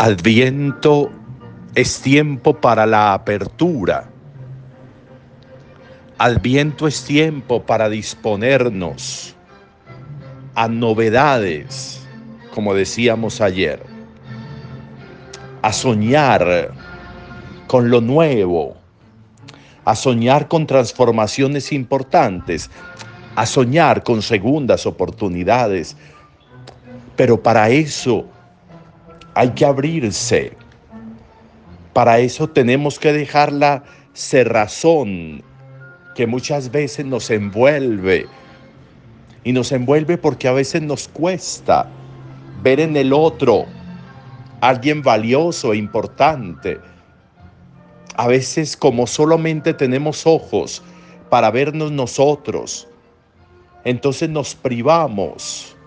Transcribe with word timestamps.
Adviento 0.00 1.10
es 1.74 2.00
tiempo 2.00 2.54
para 2.54 2.86
la 2.86 3.14
apertura. 3.14 4.08
Adviento 6.18 6.86
es 6.86 7.02
tiempo 7.02 7.64
para 7.64 7.88
disponernos 7.88 9.34
a 10.54 10.68
novedades, 10.68 12.06
como 12.54 12.74
decíamos 12.74 13.40
ayer, 13.40 13.82
a 15.62 15.72
soñar 15.72 16.72
con 17.66 17.90
lo 17.90 18.00
nuevo, 18.00 18.76
a 19.84 19.96
soñar 19.96 20.46
con 20.46 20.64
transformaciones 20.68 21.72
importantes, 21.72 22.70
a 23.34 23.44
soñar 23.44 24.04
con 24.04 24.22
segundas 24.22 24.86
oportunidades. 24.86 25.96
Pero 27.16 27.42
para 27.42 27.68
eso 27.70 28.24
hay 29.38 29.50
que 29.50 29.64
abrirse. 29.64 30.52
Para 31.92 32.18
eso 32.18 32.48
tenemos 32.48 32.98
que 32.98 33.12
dejar 33.12 33.52
la 33.52 33.84
cerrazón 34.12 35.44
que 36.16 36.26
muchas 36.26 36.72
veces 36.72 37.06
nos 37.06 37.30
envuelve. 37.30 38.26
Y 39.44 39.52
nos 39.52 39.70
envuelve 39.70 40.18
porque 40.18 40.48
a 40.48 40.52
veces 40.52 40.82
nos 40.82 41.06
cuesta 41.06 41.88
ver 42.64 42.80
en 42.80 42.96
el 42.96 43.12
otro 43.12 43.66
alguien 44.60 45.02
valioso 45.02 45.72
e 45.72 45.76
importante. 45.76 46.80
A 48.16 48.26
veces 48.26 48.76
como 48.76 49.06
solamente 49.06 49.72
tenemos 49.72 50.26
ojos 50.26 50.82
para 51.30 51.52
vernos 51.52 51.92
nosotros, 51.92 52.88
entonces 53.84 54.28
nos 54.28 54.56
privamos 54.56 55.77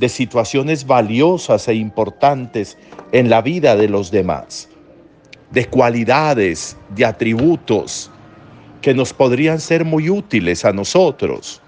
de 0.00 0.08
situaciones 0.08 0.86
valiosas 0.86 1.68
e 1.68 1.74
importantes 1.74 2.78
en 3.12 3.28
la 3.28 3.42
vida 3.42 3.76
de 3.76 3.86
los 3.86 4.10
demás, 4.10 4.70
de 5.50 5.66
cualidades, 5.66 6.74
de 6.96 7.04
atributos 7.04 8.10
que 8.80 8.94
nos 8.94 9.12
podrían 9.12 9.60
ser 9.60 9.84
muy 9.84 10.08
útiles 10.08 10.64
a 10.64 10.72
nosotros, 10.72 11.60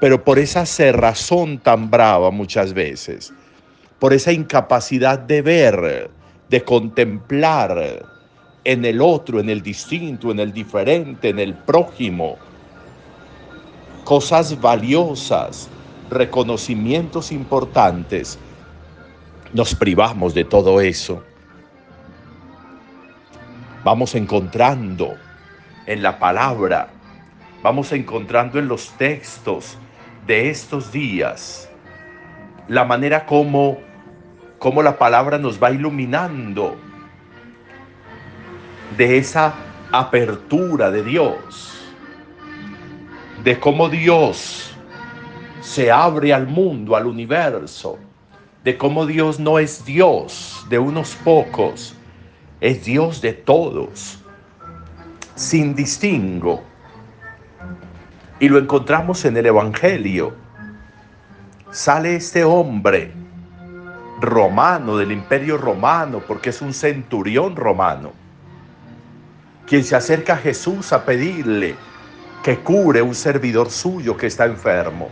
pero 0.00 0.24
por 0.24 0.40
esa 0.40 0.66
cerrazón 0.66 1.58
tan 1.58 1.88
brava 1.88 2.32
muchas 2.32 2.72
veces, 2.72 3.32
por 4.00 4.12
esa 4.12 4.32
incapacidad 4.32 5.16
de 5.16 5.40
ver, 5.40 6.10
de 6.48 6.64
contemplar 6.64 8.04
en 8.64 8.84
el 8.84 9.00
otro, 9.00 9.38
en 9.38 9.48
el 9.48 9.62
distinto, 9.62 10.32
en 10.32 10.40
el 10.40 10.52
diferente, 10.52 11.28
en 11.28 11.38
el 11.38 11.54
prójimo, 11.54 12.36
cosas 14.02 14.60
valiosas, 14.60 15.70
reconocimientos 16.10 17.32
importantes, 17.32 18.38
nos 19.52 19.74
privamos 19.74 20.34
de 20.34 20.44
todo 20.44 20.80
eso. 20.80 21.22
Vamos 23.84 24.14
encontrando 24.14 25.14
en 25.86 26.02
la 26.02 26.18
palabra, 26.18 26.88
vamos 27.62 27.92
encontrando 27.92 28.58
en 28.58 28.68
los 28.68 28.90
textos 28.98 29.78
de 30.26 30.50
estos 30.50 30.92
días 30.92 31.68
la 32.68 32.84
manera 32.84 33.24
como, 33.24 33.78
como 34.58 34.82
la 34.82 34.98
palabra 34.98 35.38
nos 35.38 35.62
va 35.62 35.70
iluminando 35.70 36.76
de 38.96 39.16
esa 39.18 39.54
apertura 39.90 40.90
de 40.90 41.02
Dios, 41.02 41.94
de 43.42 43.58
cómo 43.58 43.88
Dios 43.88 44.76
se 45.68 45.92
abre 45.92 46.32
al 46.32 46.46
mundo, 46.46 46.96
al 46.96 47.06
universo, 47.06 47.98
de 48.64 48.78
cómo 48.78 49.04
Dios 49.04 49.38
no 49.38 49.58
es 49.58 49.84
Dios 49.84 50.64
de 50.70 50.78
unos 50.78 51.14
pocos, 51.16 51.94
es 52.58 52.86
Dios 52.86 53.20
de 53.20 53.34
todos, 53.34 54.18
sin 55.34 55.74
distingo. 55.74 56.62
Y 58.40 58.48
lo 58.48 58.58
encontramos 58.58 59.26
en 59.26 59.36
el 59.36 59.44
Evangelio. 59.44 60.32
Sale 61.70 62.16
este 62.16 62.44
hombre 62.44 63.12
romano 64.22 64.96
del 64.96 65.12
imperio 65.12 65.58
romano, 65.58 66.22
porque 66.26 66.48
es 66.48 66.62
un 66.62 66.72
centurión 66.72 67.56
romano, 67.56 68.12
quien 69.66 69.84
se 69.84 69.94
acerca 69.94 70.32
a 70.32 70.38
Jesús 70.38 70.94
a 70.94 71.04
pedirle 71.04 71.74
que 72.42 72.56
cure 72.60 73.02
un 73.02 73.14
servidor 73.14 73.70
suyo 73.70 74.16
que 74.16 74.28
está 74.28 74.46
enfermo. 74.46 75.10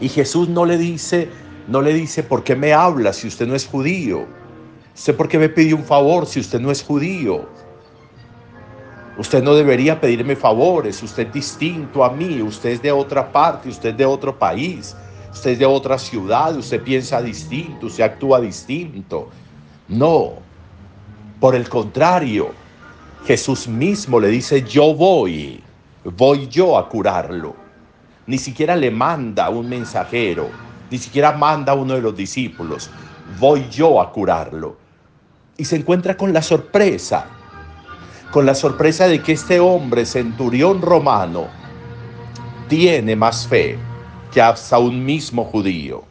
Y 0.00 0.08
Jesús 0.08 0.48
no 0.48 0.64
le 0.64 0.76
dice, 0.76 1.28
no 1.68 1.80
le 1.80 1.94
dice, 1.94 2.22
¿por 2.22 2.44
qué 2.44 2.56
me 2.56 2.72
habla 2.72 3.12
si 3.12 3.28
usted 3.28 3.46
no 3.46 3.54
es 3.54 3.66
judío? 3.66 4.26
¿Usted 4.94 5.16
por 5.16 5.28
qué 5.28 5.38
me 5.38 5.48
pidió 5.48 5.76
un 5.76 5.84
favor 5.84 6.26
si 6.26 6.40
usted 6.40 6.60
no 6.60 6.70
es 6.70 6.82
judío? 6.82 7.48
Usted 9.16 9.42
no 9.42 9.54
debería 9.54 10.00
pedirme 10.00 10.34
favores, 10.34 11.02
usted 11.02 11.28
es 11.28 11.32
distinto 11.32 12.04
a 12.04 12.10
mí, 12.10 12.42
usted 12.42 12.70
es 12.70 12.82
de 12.82 12.90
otra 12.90 13.30
parte, 13.30 13.68
usted 13.68 13.90
es 13.90 13.96
de 13.96 14.04
otro 14.04 14.36
país, 14.36 14.96
usted 15.32 15.52
es 15.52 15.58
de 15.60 15.66
otra 15.66 15.98
ciudad, 15.98 16.56
usted 16.56 16.82
piensa 16.82 17.22
distinto, 17.22 17.86
usted 17.86 18.02
actúa 18.02 18.40
distinto. 18.40 19.30
No, 19.86 20.32
por 21.38 21.54
el 21.54 21.68
contrario, 21.68 22.50
Jesús 23.24 23.68
mismo 23.68 24.18
le 24.18 24.28
dice, 24.28 24.62
yo 24.62 24.94
voy, 24.94 25.62
voy 26.16 26.48
yo 26.48 26.76
a 26.76 26.88
curarlo 26.88 27.63
ni 28.26 28.38
siquiera 28.38 28.76
le 28.76 28.90
manda 28.90 29.50
un 29.50 29.68
mensajero, 29.68 30.50
ni 30.90 30.98
siquiera 30.98 31.32
manda 31.32 31.74
uno 31.74 31.94
de 31.94 32.00
los 32.00 32.16
discípulos, 32.16 32.90
voy 33.38 33.68
yo 33.70 34.00
a 34.00 34.12
curarlo. 34.12 34.76
Y 35.56 35.64
se 35.64 35.76
encuentra 35.76 36.16
con 36.16 36.32
la 36.32 36.42
sorpresa, 36.42 37.26
con 38.30 38.46
la 38.46 38.54
sorpresa 38.54 39.06
de 39.06 39.22
que 39.22 39.32
este 39.32 39.60
hombre, 39.60 40.06
centurión 40.06 40.82
romano, 40.82 41.48
tiene 42.68 43.14
más 43.14 43.46
fe 43.46 43.78
que 44.32 44.40
hasta 44.40 44.78
un 44.78 45.04
mismo 45.04 45.44
judío. 45.44 46.02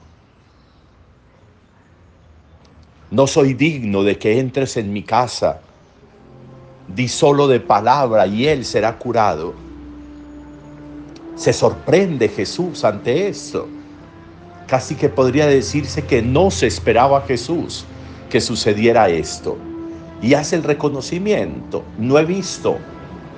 No 3.12 3.28
soy 3.28 3.53
digno 3.53 4.03
de 4.03 4.18
que 4.18 4.40
entres 4.40 4.78
en 4.78 4.91
mi 4.91 5.03
casa. 5.03 5.62
Di 6.88 7.07
solo 7.07 7.47
de 7.47 7.59
palabra 7.59 8.25
y 8.25 8.47
él 8.47 8.66
será 8.66 8.97
curado. 8.97 9.53
Se 11.35 11.51
sorprende 11.51 12.29
Jesús 12.29 12.83
ante 12.83 13.27
esto. 13.27 13.67
Casi 14.67 14.95
que 14.95 15.09
podría 15.09 15.47
decirse 15.47 16.03
que 16.03 16.21
no 16.21 16.51
se 16.51 16.67
esperaba 16.67 17.21
Jesús 17.21 17.85
que 18.29 18.39
sucediera 18.39 19.09
esto. 19.09 19.57
Y 20.21 20.35
hace 20.35 20.55
el 20.55 20.63
reconocimiento. 20.63 21.83
No 21.97 22.17
he 22.19 22.25
visto 22.25 22.77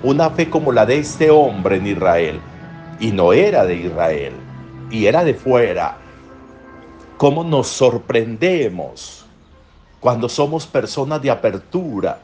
una 0.03 0.29
fe 0.29 0.50
como 0.50 0.72
la 0.72 0.85
de 0.85 1.00
este 1.00 1.31
hombre 1.31 1.77
en 1.77 1.88
Israel. 1.88 2.39
Y 3.00 3.12
no 3.12 3.33
era 3.33 3.65
de 3.65 3.75
Israel. 3.75 4.33
Y 4.91 5.06
era 5.06 5.24
de 5.24 5.33
fuera. 5.33 5.98
¿Cómo 7.18 7.44
nos 7.45 7.68
sorprendemos 7.68 9.25
cuando 10.01 10.27
somos 10.27 10.68
personas 10.68 11.21
de 11.21 11.31
apertura? 11.31 12.19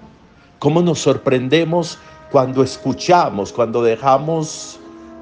¿Cómo 0.59 0.81
nos 0.81 0.99
sorprendemos 0.99 1.97
cuando 2.29 2.61
escuchamos, 2.61 3.51
cuando 3.51 3.81
dejamos 3.81 4.80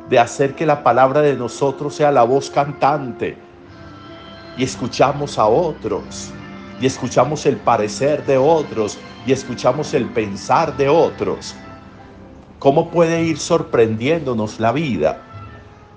de 0.10 0.20
hacer 0.20 0.56
que 0.56 0.66
la 0.66 0.84
palabra 0.84 1.22
de 1.22 1.36
nosotros 1.36 1.96
sea 1.96 2.12
la 2.12 2.24
voz 2.24 2.50
cantante 2.50 3.38
y 4.58 4.64
escuchamos 4.64 5.38
a 5.38 5.46
otros 5.46 6.32
y 6.82 6.86
escuchamos 6.86 7.46
el 7.46 7.58
parecer 7.58 8.26
de 8.26 8.38
otros 8.38 8.98
y 9.26 9.32
escuchamos 9.32 9.94
el 9.94 10.06
pensar 10.08 10.76
de 10.78 10.90
otros. 10.90 11.56
¿Cómo 12.58 12.90
puede 12.90 13.22
ir 13.24 13.38
sorprendiéndonos 13.38 14.60
la 14.60 14.72
vida 14.72 15.22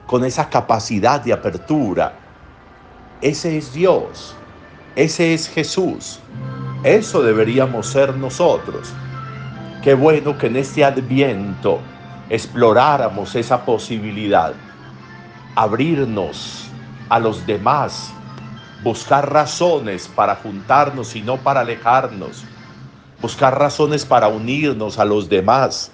con 0.07 0.25
esa 0.25 0.49
capacidad 0.49 1.21
de 1.21 1.33
apertura? 1.33 2.13
Ese 3.21 3.57
es 3.57 3.73
Dios, 3.73 4.37
ese 4.95 5.35
es 5.35 5.49
Jesús. 5.49 6.21
Eso 6.85 7.23
deberíamos 7.23 7.87
ser 7.87 8.17
nosotros. 8.17 8.93
Qué 9.83 9.95
bueno 9.95 10.37
que 10.37 10.49
en 10.49 10.57
este 10.57 10.85
adviento 10.85 11.81
exploráramos 12.33 13.35
esa 13.35 13.63
posibilidad, 13.63 14.55
abrirnos 15.55 16.65
a 17.11 17.19
los 17.19 17.45
demás, 17.45 18.11
buscar 18.83 19.31
razones 19.31 20.09
para 20.09 20.37
juntarnos 20.37 21.15
y 21.15 21.21
no 21.21 21.37
para 21.37 21.61
alejarnos, 21.61 22.45
buscar 23.21 23.59
razones 23.59 24.07
para 24.07 24.29
unirnos 24.29 24.99
a 24.99 25.05
los 25.05 25.29
demás 25.29 25.91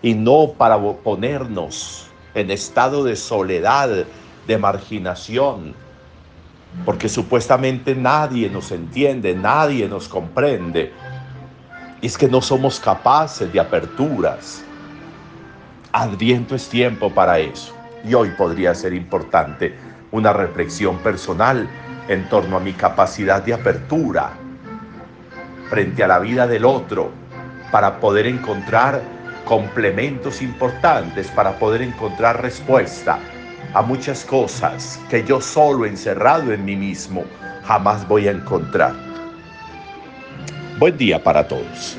y 0.00 0.14
no 0.14 0.54
para 0.56 0.80
ponernos 0.80 2.06
en 2.32 2.50
estado 2.50 3.04
de 3.04 3.14
soledad, 3.14 4.06
de 4.46 4.58
marginación, 4.58 5.74
porque 6.86 7.10
supuestamente 7.10 7.94
nadie 7.94 8.48
nos 8.48 8.72
entiende, 8.72 9.34
nadie 9.34 9.86
nos 9.90 10.08
comprende. 10.08 10.90
Y 12.00 12.06
es 12.06 12.16
que 12.16 12.28
no 12.28 12.40
somos 12.40 12.80
capaces 12.80 13.52
de 13.52 13.60
aperturas, 13.60 14.64
Adviento 15.94 16.54
es 16.54 16.70
tiempo 16.70 17.10
para 17.10 17.38
eso. 17.38 17.76
Y 18.02 18.14
hoy 18.14 18.30
podría 18.30 18.74
ser 18.74 18.94
importante 18.94 19.74
una 20.10 20.32
reflexión 20.32 20.98
personal 20.98 21.68
en 22.08 22.26
torno 22.30 22.56
a 22.56 22.60
mi 22.60 22.72
capacidad 22.72 23.42
de 23.42 23.52
apertura 23.52 24.32
frente 25.68 26.02
a 26.02 26.08
la 26.08 26.18
vida 26.18 26.46
del 26.46 26.64
otro 26.64 27.10
para 27.70 28.00
poder 28.00 28.26
encontrar 28.26 29.02
complementos 29.44 30.40
importantes, 30.40 31.28
para 31.28 31.58
poder 31.58 31.82
encontrar 31.82 32.40
respuesta 32.40 33.18
a 33.74 33.82
muchas 33.82 34.24
cosas 34.24 34.98
que 35.10 35.24
yo 35.24 35.40
solo 35.42 35.84
encerrado 35.84 36.52
en 36.52 36.64
mí 36.64 36.76
mismo 36.76 37.24
jamás 37.64 38.08
voy 38.08 38.28
a 38.28 38.30
encontrar. 38.30 38.94
Buen 40.78 40.96
día 40.96 41.22
para 41.22 41.46
todos. 41.46 41.98